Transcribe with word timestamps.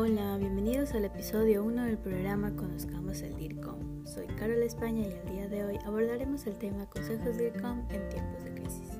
Hola, 0.00 0.36
bienvenidos 0.36 0.92
al 0.92 1.06
episodio 1.06 1.64
1 1.64 1.86
del 1.86 1.98
programa 1.98 2.54
Conozcamos 2.54 3.20
el 3.22 3.36
DIRCOM. 3.36 4.06
Soy 4.06 4.28
Carol 4.28 4.62
España 4.62 5.04
y 5.04 5.10
el 5.10 5.28
día 5.28 5.48
de 5.48 5.64
hoy 5.64 5.78
abordaremos 5.84 6.46
el 6.46 6.56
tema 6.56 6.86
Consejos 6.86 7.36
DIRCOM 7.36 7.80
en 7.90 8.08
tiempos 8.08 8.44
de 8.44 8.54
crisis. 8.54 8.90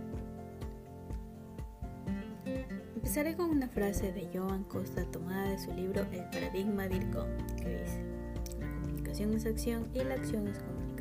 Empezaré 2.97 3.37
con 3.37 3.49
una 3.49 3.69
frase 3.69 4.11
de 4.11 4.29
Joan 4.37 4.65
Costa 4.65 5.05
tomada 5.05 5.51
de 5.51 5.61
su 5.61 5.73
libro 5.73 6.05
El 6.11 6.25
paradigma 6.31 6.89
DIRCOM, 6.89 7.29
que 7.63 7.79
dice, 7.79 8.03
la 8.59 8.67
comunicación 8.83 9.35
es 9.35 9.47
acción 9.47 9.87
y 9.95 10.03
la 10.03 10.15
acción 10.15 10.49
es 10.49 10.59
comunicación. 10.59 10.98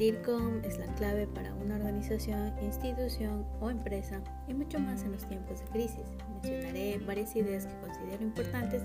DIRCOM 0.00 0.64
es 0.64 0.78
la 0.78 0.86
clave 0.94 1.26
para 1.26 1.54
una 1.56 1.76
organización, 1.76 2.54
institución 2.62 3.44
o 3.60 3.68
empresa 3.68 4.22
y 4.48 4.54
mucho 4.54 4.78
más 4.78 5.02
en 5.02 5.12
los 5.12 5.26
tiempos 5.26 5.60
de 5.60 5.66
crisis. 5.66 6.06
Mencionaré 6.42 6.98
varias 7.06 7.36
ideas 7.36 7.66
que 7.66 7.78
considero 7.86 8.22
importantes 8.22 8.82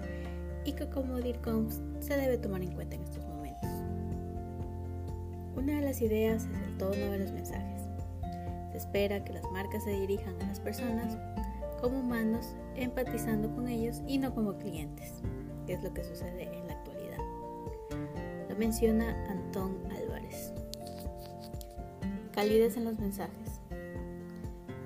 y 0.65 0.73
que 0.73 0.89
como 0.89 1.21
DIRCOM 1.21 1.69
se 2.01 2.17
debe 2.17 2.37
tomar 2.37 2.63
en 2.63 2.73
cuenta 2.73 2.97
en 2.97 3.03
estos 3.03 3.25
momentos. 3.27 3.69
Una 5.55 5.79
de 5.79 5.85
las 5.85 6.01
ideas 6.01 6.47
es 6.47 6.67
el 6.67 6.77
tono 6.77 7.11
de 7.11 7.19
los 7.19 7.31
mensajes. 7.31 7.83
Se 8.71 8.77
espera 8.79 9.23
que 9.23 9.31
las 9.31 9.49
marcas 9.53 9.85
se 9.85 9.91
dirijan 9.91 10.35
a 10.41 10.47
las 10.47 10.59
personas 10.59 11.17
como 11.79 12.01
humanos, 12.01 12.57
empatizando 12.75 13.55
con 13.55 13.69
ellos 13.69 14.01
y 14.05 14.17
no 14.17 14.35
como 14.35 14.57
clientes, 14.57 15.13
que 15.65 15.75
es 15.75 15.81
lo 15.81 15.93
que 15.93 16.03
sucede 16.03 16.53
en 16.53 16.67
la 16.67 16.73
actualidad. 16.73 17.19
Lo 18.49 18.55
menciona 18.57 19.15
Antón 19.29 19.77
Álvarez. 19.85 20.04
Calidez 22.35 22.75
en 22.75 22.83
los 22.83 22.99
mensajes. 22.99 23.61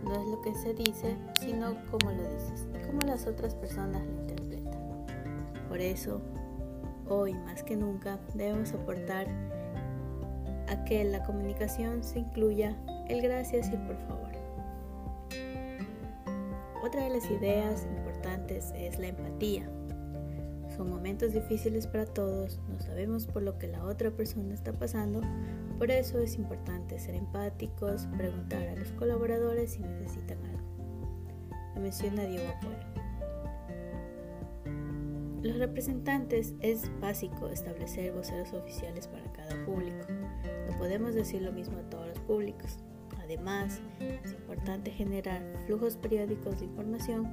No 0.04 0.14
es 0.14 0.28
lo 0.28 0.40
que 0.44 0.54
se 0.54 0.76
dice, 0.76 1.18
sino 1.42 1.76
cómo 1.90 2.12
lo 2.12 2.22
dices 2.32 2.68
y 2.76 2.86
cómo 2.86 3.00
las 3.08 3.26
otras 3.26 3.56
personas 3.56 4.06
lo 4.06 4.22
interpretan. 4.22 4.80
Por 5.68 5.82
eso, 5.82 6.22
hoy 7.08 7.34
más 7.34 7.64
que 7.64 7.76
nunca 7.76 8.20
debemos 8.36 8.72
aportar 8.74 9.28
a 10.68 10.84
que 10.86 11.04
la 11.04 11.24
comunicación 11.24 12.04
se 12.04 12.20
incluya 12.20 12.76
el 13.08 13.20
gracias 13.24 13.70
y 13.70 13.74
el 13.74 13.82
por 13.82 13.98
favor. 14.08 14.30
Otra 16.84 17.04
de 17.04 17.10
las 17.10 17.30
ideas 17.32 17.88
importantes 17.98 18.72
es 18.76 19.00
la 19.00 19.08
empatía. 19.08 19.68
Son 20.80 20.90
momentos 20.90 21.34
difíciles 21.34 21.88
para 21.88 22.06
todos, 22.06 22.58
no 22.70 22.80
sabemos 22.80 23.28
por 23.28 23.44
lo 23.44 23.60
que 23.60 23.68
la 23.68 23.84
otra 23.84 24.12
persona 24.12 24.54
está 24.54 24.72
pasando, 24.72 25.20
por 25.78 25.92
eso 25.92 26.20
es 26.20 26.36
importante 26.36 26.98
ser 27.00 27.16
empáticos, 27.16 28.08
preguntar 28.16 28.66
a 28.66 28.76
los 28.78 28.88
colaboradores 28.94 29.74
si 29.74 29.82
necesitan 29.82 30.38
algo. 30.46 30.62
Lo 31.76 31.82
menciona 31.82 32.24
Diego 32.24 32.48
Apolo. 32.48 32.78
Los 35.44 35.58
representantes 35.58 36.54
es 36.62 36.90
básico 37.02 37.50
establecer 37.50 38.14
voceros 38.14 38.54
oficiales 38.54 39.10
para 39.10 39.30
cada 39.34 39.66
público. 39.66 40.08
No 40.70 40.78
podemos 40.78 41.14
decir 41.14 41.42
lo 41.42 41.52
mismo 41.52 41.78
a 41.78 41.90
todos 41.90 42.08
los 42.08 42.20
públicos. 42.20 42.78
Además, 43.20 43.82
es 44.00 44.32
importante 44.32 44.92
generar 44.92 45.42
flujos 45.66 45.98
periódicos 45.98 46.60
de 46.60 46.68
información 46.68 47.30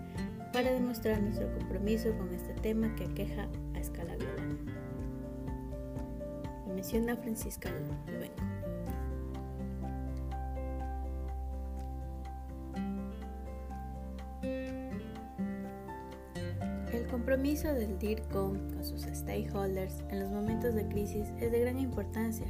para 0.56 0.72
demostrar 0.72 1.20
nuestro 1.20 1.52
compromiso 1.52 2.16
con 2.16 2.32
este 2.32 2.54
tema 2.54 2.90
que 2.96 3.04
aqueja 3.04 3.46
a 3.74 3.78
escala 3.78 4.16
global. 4.16 4.56
Lo 6.66 6.72
menciona 6.72 7.14
Francisca 7.14 7.68
Luengo. 8.06 8.34
El 16.90 17.06
compromiso 17.10 17.74
del 17.74 17.98
DIRCOM 17.98 18.56
con 18.70 18.82
sus 18.82 19.02
stakeholders 19.02 20.02
en 20.08 20.20
los 20.20 20.30
momentos 20.30 20.74
de 20.74 20.88
crisis 20.88 21.28
es 21.38 21.52
de 21.52 21.60
gran 21.60 21.78
importancia 21.78 22.46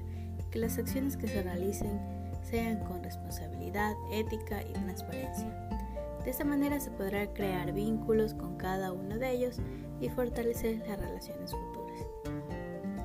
que 0.52 0.60
las 0.60 0.78
acciones 0.78 1.16
que 1.16 1.26
se 1.26 1.42
realicen 1.42 2.00
sean 2.48 2.78
con 2.84 3.02
responsabilidad, 3.02 3.94
ética 4.12 4.62
y 4.62 4.74
transparencia. 4.74 5.85
De 6.26 6.32
esta 6.32 6.44
manera 6.44 6.80
se 6.80 6.90
podrá 6.90 7.32
crear 7.32 7.72
vínculos 7.72 8.34
con 8.34 8.56
cada 8.56 8.90
uno 8.90 9.16
de 9.16 9.30
ellos 9.30 9.60
y 10.00 10.08
fortalecer 10.08 10.78
las 10.88 10.98
relaciones 10.98 11.52
futuras. 11.52 12.00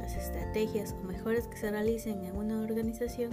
Las 0.01 0.15
estrategias 0.15 0.95
o 0.99 1.05
mejoras 1.05 1.47
que 1.47 1.55
se 1.55 1.69
realicen 1.69 2.25
en 2.25 2.35
una 2.35 2.59
organización 2.59 3.29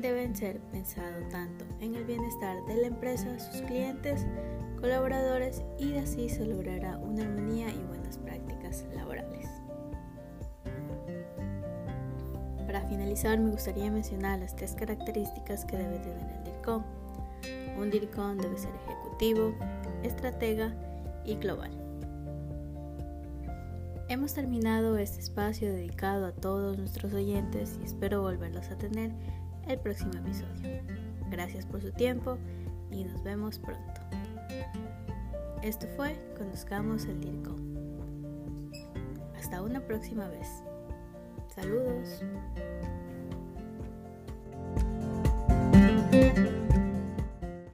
deben 0.00 0.36
ser 0.36 0.60
pensadas 0.70 1.28
tanto 1.30 1.64
en 1.80 1.96
el 1.96 2.04
bienestar 2.04 2.64
de 2.66 2.76
la 2.76 2.86
empresa, 2.86 3.36
sus 3.40 3.60
clientes, 3.62 4.24
colaboradores 4.80 5.64
y 5.80 5.96
así 5.96 6.28
se 6.28 6.46
logrará 6.46 6.96
una 6.98 7.24
armonía 7.24 7.70
y 7.70 7.84
buenas 7.88 8.18
prácticas 8.18 8.86
laborales. 8.94 9.48
Para 12.66 12.86
finalizar, 12.86 13.36
me 13.40 13.50
gustaría 13.50 13.90
mencionar 13.90 14.38
las 14.38 14.54
tres 14.54 14.76
características 14.76 15.64
que 15.64 15.76
debe 15.76 15.98
tener 15.98 16.36
el 16.36 16.44
DIRCOM. 16.44 16.97
Un 17.78 17.90
DIRCOM 17.90 18.38
debe 18.38 18.58
ser 18.58 18.72
ejecutivo, 18.86 19.54
estratega 20.02 20.74
y 21.24 21.36
global. 21.36 21.70
Hemos 24.08 24.32
terminado 24.32 24.96
este 24.96 25.20
espacio 25.20 25.70
dedicado 25.70 26.26
a 26.26 26.32
todos 26.32 26.78
nuestros 26.78 27.12
oyentes 27.12 27.78
y 27.82 27.84
espero 27.84 28.22
volverlos 28.22 28.70
a 28.70 28.78
tener 28.78 29.12
el 29.66 29.78
próximo 29.78 30.12
episodio. 30.14 30.82
Gracias 31.30 31.66
por 31.66 31.82
su 31.82 31.92
tiempo 31.92 32.38
y 32.90 33.04
nos 33.04 33.22
vemos 33.22 33.58
pronto. 33.58 34.00
Esto 35.62 35.86
fue 35.96 36.16
Conozcamos 36.38 37.04
el 37.04 37.20
DIRCOM. 37.20 37.58
Hasta 39.36 39.62
una 39.62 39.80
próxima 39.80 40.28
vez. 40.28 40.48
Saludos. 41.54 42.22